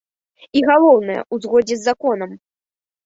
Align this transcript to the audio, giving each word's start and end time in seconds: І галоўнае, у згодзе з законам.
І 0.61 0.63
галоўнае, 0.69 1.17
у 1.37 1.39
згодзе 1.43 1.75
з 1.83 1.89
законам. 1.91 2.31